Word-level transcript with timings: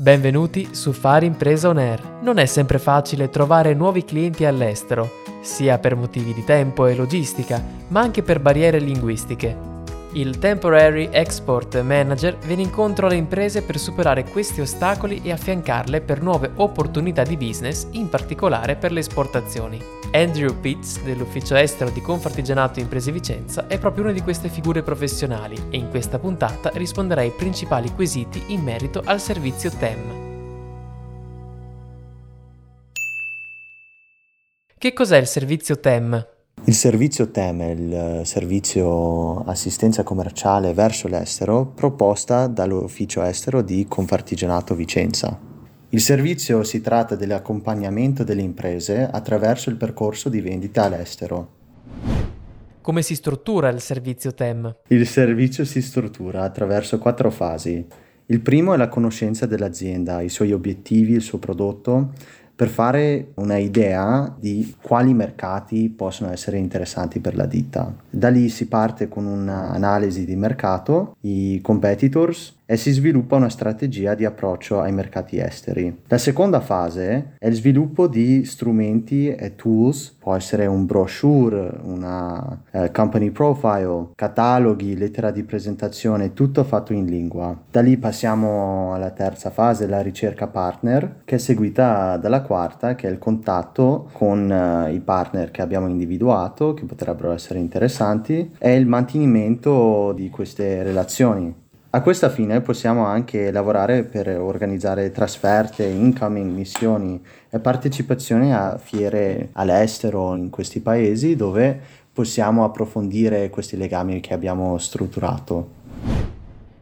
Benvenuti 0.00 0.76
su 0.76 0.92
Fare 0.92 1.26
Impresa 1.26 1.70
On 1.70 1.76
Air. 1.76 2.20
Non 2.22 2.38
è 2.38 2.46
sempre 2.46 2.78
facile 2.78 3.30
trovare 3.30 3.74
nuovi 3.74 4.04
clienti 4.04 4.44
all'estero, 4.44 5.10
sia 5.40 5.80
per 5.80 5.96
motivi 5.96 6.32
di 6.32 6.44
tempo 6.44 6.86
e 6.86 6.94
logistica, 6.94 7.60
ma 7.88 7.98
anche 7.98 8.22
per 8.22 8.38
barriere 8.38 8.78
linguistiche. 8.78 9.56
Il 10.12 10.38
Temporary 10.38 11.08
Export 11.10 11.80
Manager 11.80 12.38
viene 12.38 12.62
incontro 12.62 13.06
alle 13.06 13.16
imprese 13.16 13.62
per 13.62 13.76
superare 13.76 14.22
questi 14.22 14.60
ostacoli 14.60 15.20
e 15.24 15.32
affiancarle 15.32 16.00
per 16.00 16.22
nuove 16.22 16.52
opportunità 16.54 17.24
di 17.24 17.36
business, 17.36 17.88
in 17.90 18.08
particolare 18.08 18.76
per 18.76 18.92
le 18.92 19.00
esportazioni. 19.00 19.97
Andrew 20.12 20.58
Pitts 20.58 21.02
dell'ufficio 21.02 21.54
estero 21.54 21.90
di 21.90 22.00
Confartigianato 22.00 22.80
Imprese 22.80 23.12
Vicenza 23.12 23.66
è 23.66 23.78
proprio 23.78 24.04
una 24.04 24.12
di 24.12 24.22
queste 24.22 24.48
figure 24.48 24.82
professionali 24.82 25.56
e 25.68 25.76
in 25.76 25.90
questa 25.90 26.18
puntata 26.18 26.70
risponderà 26.74 27.20
ai 27.20 27.30
principali 27.30 27.92
quesiti 27.92 28.42
in 28.48 28.62
merito 28.62 29.02
al 29.04 29.20
servizio 29.20 29.70
TEM. 29.70 30.26
Che 34.78 34.92
cos'è 34.94 35.18
il 35.18 35.26
servizio 35.26 35.78
TEM? 35.78 36.26
Il 36.64 36.74
servizio 36.74 37.30
TEM 37.30 37.60
è 37.60 37.70
il 37.70 38.20
servizio 38.24 39.42
assistenza 39.44 40.04
commerciale 40.04 40.72
verso 40.72 41.08
l'estero 41.08 41.66
proposta 41.66 42.46
dall'ufficio 42.46 43.22
estero 43.22 43.60
di 43.60 43.84
Confartigianato 43.86 44.74
Vicenza. 44.74 45.47
Il 45.90 46.02
servizio 46.02 46.64
si 46.64 46.82
tratta 46.82 47.14
dell'accompagnamento 47.14 48.22
delle 48.22 48.42
imprese 48.42 49.08
attraverso 49.10 49.70
il 49.70 49.76
percorso 49.76 50.28
di 50.28 50.42
vendita 50.42 50.84
all'estero. 50.84 51.48
Come 52.82 53.00
si 53.00 53.14
struttura 53.14 53.70
il 53.70 53.80
servizio 53.80 54.34
TEM? 54.34 54.76
Il 54.88 55.06
servizio 55.06 55.64
si 55.64 55.80
struttura 55.80 56.42
attraverso 56.42 56.98
quattro 56.98 57.30
fasi. 57.30 57.82
Il 58.26 58.40
primo 58.40 58.74
è 58.74 58.76
la 58.76 58.88
conoscenza 58.88 59.46
dell'azienda, 59.46 60.20
i 60.20 60.28
suoi 60.28 60.52
obiettivi, 60.52 61.14
il 61.14 61.22
suo 61.22 61.38
prodotto, 61.38 62.12
per 62.54 62.68
fare 62.68 63.30
una 63.36 63.56
idea 63.56 64.36
di 64.38 64.74
quali 64.82 65.14
mercati 65.14 65.88
possono 65.88 66.30
essere 66.30 66.58
interessanti 66.58 67.18
per 67.18 67.34
la 67.34 67.46
ditta. 67.46 67.94
Da 68.10 68.28
lì 68.28 68.50
si 68.50 68.68
parte 68.68 69.08
con 69.08 69.24
un'analisi 69.24 70.26
di 70.26 70.36
mercato, 70.36 71.16
i 71.22 71.60
competitors, 71.62 72.56
e 72.70 72.76
si 72.76 72.90
sviluppa 72.92 73.36
una 73.36 73.48
strategia 73.48 74.12
di 74.14 74.26
approccio 74.26 74.80
ai 74.80 74.92
mercati 74.92 75.38
esteri. 75.38 76.02
La 76.06 76.18
seconda 76.18 76.60
fase 76.60 77.32
è 77.38 77.46
il 77.46 77.54
sviluppo 77.54 78.06
di 78.06 78.44
strumenti 78.44 79.30
e 79.30 79.56
tools, 79.56 80.14
può 80.18 80.34
essere 80.34 80.66
un 80.66 80.84
brochure, 80.84 81.72
una 81.84 82.62
eh, 82.70 82.90
company 82.90 83.30
profile, 83.30 84.08
cataloghi, 84.14 84.98
lettera 84.98 85.30
di 85.30 85.44
presentazione, 85.44 86.34
tutto 86.34 86.62
fatto 86.62 86.92
in 86.92 87.06
lingua. 87.06 87.58
Da 87.70 87.80
lì 87.80 87.96
passiamo 87.96 88.92
alla 88.92 89.12
terza 89.12 89.48
fase, 89.48 89.86
la 89.86 90.02
ricerca 90.02 90.46
partner, 90.46 91.22
che 91.24 91.36
è 91.36 91.38
seguita 91.38 92.18
dalla 92.18 92.42
quarta, 92.42 92.94
che 92.94 93.08
è 93.08 93.10
il 93.10 93.18
contatto 93.18 94.10
con 94.12 94.52
eh, 94.52 94.92
i 94.92 95.00
partner 95.00 95.50
che 95.50 95.62
abbiamo 95.62 95.88
individuato, 95.88 96.74
che 96.74 96.84
potrebbero 96.84 97.32
essere 97.32 97.60
interessanti, 97.60 98.56
e 98.58 98.74
il 98.74 98.86
mantenimento 98.86 100.12
di 100.12 100.28
queste 100.28 100.82
relazioni. 100.82 101.66
A 101.90 102.02
questa 102.02 102.28
fine 102.28 102.60
possiamo 102.60 103.06
anche 103.06 103.50
lavorare 103.50 104.04
per 104.04 104.28
organizzare 104.28 105.10
trasferte, 105.10 105.86
incoming, 105.86 106.54
missioni 106.54 107.18
e 107.48 107.58
partecipazioni 107.60 108.52
a 108.52 108.76
fiere 108.76 109.48
all'estero 109.52 110.34
in 110.34 110.50
questi 110.50 110.80
paesi 110.80 111.34
dove 111.34 111.80
possiamo 112.12 112.64
approfondire 112.64 113.48
questi 113.48 113.78
legami 113.78 114.20
che 114.20 114.34
abbiamo 114.34 114.76
strutturato. 114.76 115.76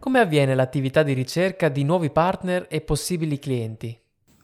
Come 0.00 0.18
avviene 0.18 0.56
l'attività 0.56 1.04
di 1.04 1.12
ricerca 1.12 1.68
di 1.68 1.84
nuovi 1.84 2.10
partner 2.10 2.66
e 2.68 2.80
possibili 2.80 3.38
clienti? 3.38 3.96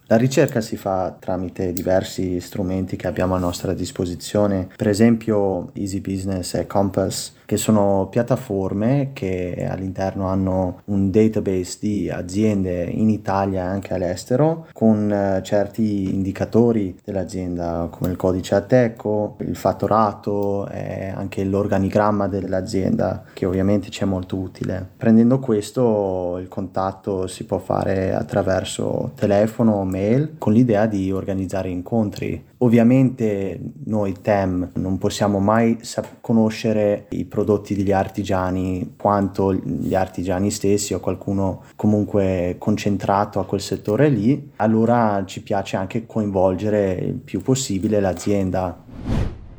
La 0.06 0.16
ricerca 0.16 0.60
si 0.60 0.76
fa 0.76 1.16
tramite 1.18 1.72
diversi 1.72 2.38
strumenti 2.38 2.94
che 2.94 3.06
abbiamo 3.06 3.36
a 3.36 3.38
nostra 3.38 3.72
disposizione, 3.72 4.68
per 4.76 4.88
esempio 4.88 5.70
Easy 5.72 6.02
Business 6.02 6.52
e 6.54 6.66
Compass, 6.66 7.32
che 7.46 7.56
sono 7.56 8.08
piattaforme 8.10 9.10
che 9.14 9.66
all'interno 9.68 10.28
hanno 10.28 10.80
un 10.86 11.10
database 11.10 11.78
di 11.80 12.10
aziende 12.10 12.84
in 12.84 13.08
Italia 13.08 13.64
e 13.64 13.66
anche 13.66 13.94
all'estero 13.94 14.66
con 14.72 15.10
eh, 15.10 15.40
certi 15.42 16.14
indicatori 16.14 16.98
dell'azienda 17.02 17.88
come 17.90 18.10
il 18.10 18.16
codice 18.16 18.54
Ateco, 18.54 19.36
il 19.40 19.56
fatturato 19.56 20.68
e 20.68 21.12
anche 21.14 21.44
l'organigramma 21.44 22.28
dell'azienda 22.28 23.24
che 23.32 23.46
ovviamente 23.46 23.90
ci 23.90 24.02
è 24.02 24.06
molto 24.06 24.36
utile. 24.36 24.86
Prendendo 24.96 25.38
questo 25.38 26.36
il 26.38 26.48
contatto 26.48 27.26
si 27.26 27.44
può 27.44 27.58
fare 27.58 28.14
attraverso 28.14 29.12
telefono, 29.14 29.84
mail 29.94 30.34
con 30.38 30.52
l'idea 30.52 30.86
di 30.86 31.12
organizzare 31.12 31.68
incontri. 31.68 32.42
Ovviamente 32.58 33.60
noi 33.84 34.14
TEM 34.20 34.72
non 34.74 34.98
possiamo 34.98 35.38
mai 35.38 35.78
sap- 35.82 36.20
conoscere 36.20 37.06
i 37.10 37.24
prodotti 37.24 37.74
degli 37.76 37.92
artigiani 37.92 38.94
quanto 38.96 39.54
gli 39.54 39.94
artigiani 39.94 40.50
stessi 40.50 40.94
o 40.94 41.00
qualcuno 41.00 41.62
comunque 41.76 42.56
concentrato 42.58 43.38
a 43.38 43.46
quel 43.46 43.60
settore 43.60 44.08
lì, 44.08 44.50
allora 44.56 45.22
ci 45.26 45.42
piace 45.42 45.76
anche 45.76 46.06
coinvolgere 46.06 46.92
il 46.94 47.14
più 47.14 47.40
possibile 47.40 48.00
l'azienda. 48.00 48.82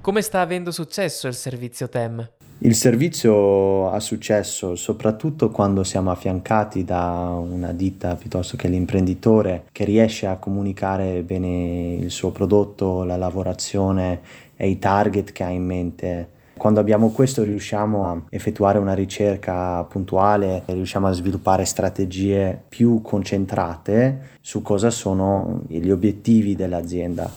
Come 0.01 0.21
sta 0.21 0.41
avendo 0.41 0.71
successo 0.71 1.27
il 1.27 1.33
servizio 1.33 1.89
TEM? 1.89 2.34
Il 2.59 2.73
servizio 2.73 3.89
ha 3.91 3.99
successo 3.99 4.75
soprattutto 4.75 5.51
quando 5.51 5.83
siamo 5.83 6.09
affiancati 6.09 6.85
da 6.85 7.37
una 7.37 7.73
ditta 7.73 8.15
piuttosto 8.15 8.55
che 8.55 8.69
l'imprenditore 8.69 9.65
che 9.73 9.83
riesce 9.83 10.25
a 10.25 10.37
comunicare 10.37 11.21
bene 11.21 11.95
il 11.95 12.09
suo 12.09 12.31
prodotto, 12.31 13.03
la 13.03 13.17
lavorazione 13.17 14.21
e 14.55 14.69
i 14.69 14.79
target 14.79 15.33
che 15.33 15.43
ha 15.43 15.49
in 15.49 15.65
mente. 15.65 16.29
Quando 16.57 16.79
abbiamo 16.79 17.11
questo 17.11 17.43
riusciamo 17.43 18.05
a 18.09 18.21
effettuare 18.29 18.79
una 18.79 18.93
ricerca 18.93 19.83
puntuale 19.83 20.63
riusciamo 20.65 21.07
a 21.07 21.11
sviluppare 21.11 21.65
strategie 21.65 22.57
più 22.69 23.01
concentrate 23.01 24.37
su 24.39 24.61
cosa 24.61 24.89
sono 24.89 25.63
gli 25.67 25.89
obiettivi 25.91 26.55
dell'azienda. 26.55 27.29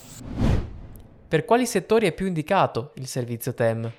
Per 1.29 1.45
quali 1.45 1.67
settori 1.67 2.07
è 2.07 2.13
più 2.13 2.27
indicato 2.27 2.93
il 2.95 3.09
servizio 3.09 3.53
TEM? 3.53 3.91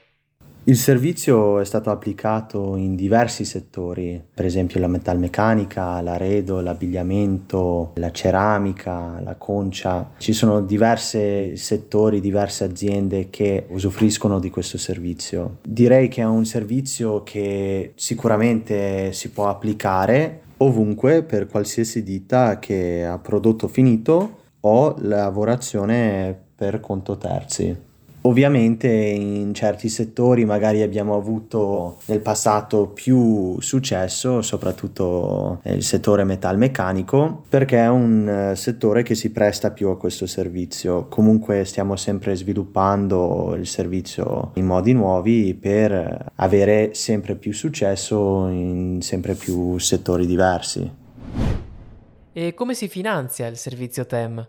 Il 0.66 0.76
servizio 0.76 1.60
è 1.60 1.66
stato 1.66 1.90
applicato 1.90 2.76
in 2.76 2.96
diversi 2.96 3.44
settori, 3.44 4.22
per 4.32 4.46
esempio 4.46 4.80
la 4.80 4.88
metalmeccanica, 4.88 6.00
l'arredo, 6.02 6.60
l'abbigliamento, 6.60 7.94
la 7.96 8.12
ceramica, 8.12 9.20
la 9.22 9.36
concia. 9.36 10.12
Ci 10.18 10.32
sono 10.32 10.62
diversi 10.62 11.56
settori, 11.56 12.20
diverse 12.20 12.66
aziende 12.66 13.30
che 13.32 13.66
usufruiscono 13.70 14.38
di 14.38 14.52
questo 14.52 14.78
servizio. 14.78 15.58
Direi 15.64 16.08
che 16.08 16.22
è 16.22 16.26
un 16.26 16.46
servizio 16.46 17.24
che 17.24 17.94
sicuramente 17.96 19.12
si 19.14 19.32
può 19.32 19.48
applicare 19.48 20.42
ovunque 20.58 21.24
per 21.24 21.48
qualsiasi 21.48 22.04
ditta 22.04 22.60
che 22.60 23.06
ha 23.06 23.18
prodotto 23.18 23.68
finito 23.68 24.38
o 24.60 24.96
lavorazione 25.00 26.38
per 26.56 26.80
conto 26.80 27.18
terzi. 27.18 27.88
Ovviamente 28.24 28.88
in 28.88 29.54
certi 29.54 29.88
settori 29.88 30.44
magari 30.44 30.82
abbiamo 30.82 31.16
avuto 31.16 32.00
nel 32.08 32.20
passato 32.20 32.88
più 32.88 33.60
successo, 33.62 34.42
soprattutto 34.42 35.62
nel 35.64 35.82
settore 35.84 36.26
metalmeccanico, 36.26 37.44
perché 37.48 37.78
è 37.78 37.88
un 37.88 38.28
eh, 38.52 38.56
settore 38.58 39.04
che 39.04 39.16
si 39.16 39.32
presta 39.32 39.72
più 39.72 39.88
a 39.88 39.98
questo 39.98 40.26
servizio. 40.28 41.08
Comunque 41.08 41.64
stiamo 41.64 41.96
sempre 41.96 42.36
sviluppando 42.36 43.56
il 43.58 43.66
servizio 43.66 44.52
in 44.56 44.66
modi 44.66 44.92
nuovi 44.92 45.54
per 45.54 46.32
avere 46.36 46.94
sempre 46.94 47.36
più 47.36 47.54
successo 47.54 48.48
in 48.50 49.02
sempre 49.02 49.34
più 49.34 49.78
settori 49.78 50.26
diversi. 50.26 50.92
E 52.34 52.54
come 52.54 52.74
si 52.74 52.88
finanzia 52.90 53.48
il 53.48 53.58
servizio 53.58 54.06
TEM? 54.06 54.48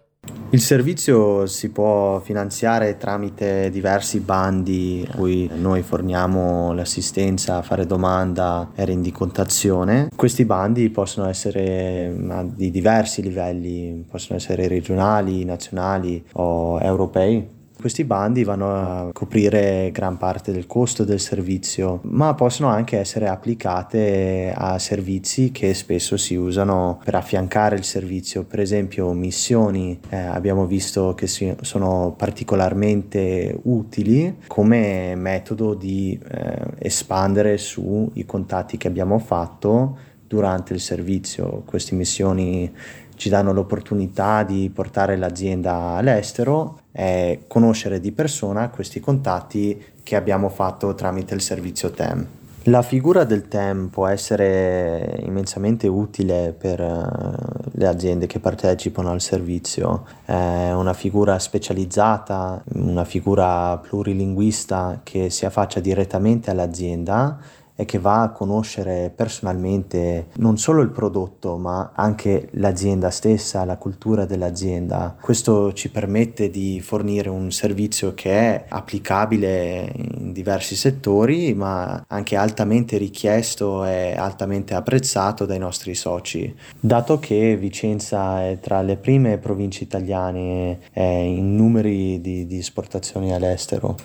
Il 0.53 0.61
servizio 0.61 1.47
si 1.47 1.71
può 1.71 2.19
finanziare 2.19 2.97
tramite 2.97 3.71
diversi 3.71 4.19
bandi 4.19 5.07
a 5.09 5.17
cui 5.17 5.49
noi 5.55 5.83
forniamo 5.83 6.73
l'assistenza 6.73 7.59
a 7.59 7.63
fare 7.63 7.87
domanda 7.87 8.73
e 8.75 8.85
rendicontazione. 8.85 10.09
Questi 10.17 10.45
bandi 10.45 10.91
possono 10.91 11.29
essere 11.29 12.13
di 12.47 12.73
diversi 12.73 13.23
livelli, 13.23 14.05
possono 14.11 14.39
essere 14.41 14.67
regionali, 14.67 15.45
nazionali 15.45 16.25
o 16.33 16.81
europei. 16.81 17.59
Questi 17.81 18.05
bandi 18.05 18.45
vanno 18.45 18.75
a 18.75 19.11
coprire 19.11 19.89
gran 19.91 20.19
parte 20.19 20.53
del 20.53 20.67
costo 20.67 21.03
del 21.03 21.19
servizio, 21.19 22.01
ma 22.03 22.35
possono 22.35 22.69
anche 22.69 22.99
essere 22.99 23.27
applicate 23.27 24.53
a 24.55 24.79
servizi 24.79 25.51
che 25.51 25.73
spesso 25.73 26.19
si 26.19 26.35
usano 26.35 27.01
per 27.03 27.15
affiancare 27.15 27.77
il 27.77 27.85
servizio, 27.85 28.45
per 28.45 28.61
esempio 28.61 29.11
missioni. 29.15 29.99
Eh, 30.11 30.17
abbiamo 30.19 30.67
visto 30.67 31.15
che 31.15 31.27
si, 31.27 31.57
sono 31.63 32.15
particolarmente 32.15 33.59
utili 33.63 34.37
come 34.47 35.15
metodo 35.15 35.73
di 35.73 36.21
eh, 36.23 36.63
espandere 36.81 37.57
sui 37.57 38.27
contatti 38.27 38.77
che 38.77 38.89
abbiamo 38.89 39.19
fatto 39.19 39.97
durante 40.31 40.73
il 40.75 40.81
servizio. 40.81 41.65
Queste 41.67 41.97
missioni 41.97 42.73
ci 43.17 43.29
danno 43.29 43.53
l'opportunità 43.53 44.45
di 44.45 44.71
portare 44.73 45.17
l'azienda 45.17 45.97
all'estero 45.97 46.83
e 46.93 47.47
conoscere 47.49 47.99
di 47.99 48.13
persona 48.13 48.69
questi 48.69 49.01
contatti 49.01 49.83
che 50.05 50.15
abbiamo 50.15 50.49
fatto 50.49 50.95
tramite 50.95 51.35
il 51.35 51.41
servizio 51.41 51.91
TEM. 51.91 52.27
La 52.65 52.83
figura 52.83 53.25
del 53.25 53.49
TEM 53.49 53.89
può 53.89 54.07
essere 54.07 55.19
immensamente 55.25 55.89
utile 55.89 56.55
per 56.57 56.79
eh, 56.81 57.71
le 57.73 57.87
aziende 57.89 58.27
che 58.27 58.39
partecipano 58.39 59.11
al 59.11 59.21
servizio, 59.21 60.05
è 60.25 60.71
una 60.71 60.93
figura 60.93 61.41
specializzata, 61.41 62.63
una 62.75 63.05
figura 63.05 63.79
plurilinguista 63.79 65.01
che 65.03 65.31
si 65.31 65.45
affaccia 65.47 65.81
direttamente 65.81 66.51
all'azienda 66.51 67.39
e 67.81 67.87
che 67.87 67.99
va 67.99 68.21
a 68.21 68.31
conoscere 68.31 69.11
personalmente 69.15 70.27
non 70.35 70.59
solo 70.59 70.83
il 70.83 70.91
prodotto 70.91 71.57
ma 71.57 71.93
anche 71.95 72.49
l'azienda 72.53 73.09
stessa, 73.11 73.65
la 73.65 73.79
cultura 73.79 74.27
dell'azienda. 74.27 75.17
Questo 75.19 75.73
ci 75.73 75.91
permette 75.91 76.51
di 76.51 76.83
fornire 76.83 77.31
un 77.31 77.51
servizio 77.51 78.13
che 78.13 78.31
è 78.33 78.65
applicabile 78.69 79.91
in 79.95 80.33
diversi 80.33 80.77
settori 80.77 81.55
ma 81.55 82.05
anche 82.07 82.37
altamente 82.37 82.99
richiesto 82.99 83.87
e 83.87 84.15
altamente 84.15 84.75
apprezzato 84.75 85.47
dai 85.47 85.59
nostri 85.59 85.95
soci. 85.95 86.55
Dato 86.79 87.19
che 87.19 87.57
Vicenza 87.57 88.47
è 88.47 88.59
tra 88.61 88.83
le 88.83 88.97
prime 88.97 89.39
province 89.39 89.85
italiane 89.85 90.81
in 90.93 91.57
numeri 91.57 92.21
di, 92.21 92.47
di 92.47 92.59
esportazioni 92.59 93.33
all'estero, 93.33 93.97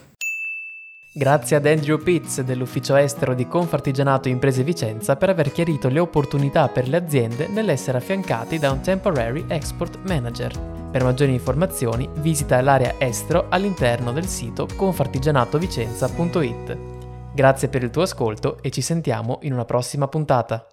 Grazie 1.17 1.55
ad 1.55 1.65
Andrew 1.65 1.97
Pitts 1.97 2.41
dell'ufficio 2.41 2.93
estero 2.97 3.33
di 3.33 3.47
Confartigianato 3.47 4.27
Imprese 4.27 4.63
Vicenza 4.63 5.15
per 5.15 5.29
aver 5.29 5.49
chiarito 5.49 5.87
le 5.87 5.99
opportunità 5.99 6.67
per 6.67 6.89
le 6.89 6.97
aziende 6.97 7.47
nell'essere 7.47 7.99
affiancati 7.99 8.59
da 8.59 8.71
un 8.71 8.81
Temporary 8.81 9.45
Export 9.47 9.99
Manager. 10.05 10.59
Per 10.91 11.03
maggiori 11.05 11.31
informazioni 11.31 12.09
visita 12.15 12.59
l'area 12.59 12.95
estero 12.97 13.45
all'interno 13.47 14.11
del 14.11 14.25
sito 14.25 14.67
confartigianatovicenza.it. 14.75 16.77
Grazie 17.33 17.69
per 17.69 17.83
il 17.83 17.91
tuo 17.91 18.01
ascolto 18.01 18.61
e 18.61 18.69
ci 18.69 18.81
sentiamo 18.81 19.39
in 19.43 19.53
una 19.53 19.63
prossima 19.63 20.09
puntata. 20.09 20.67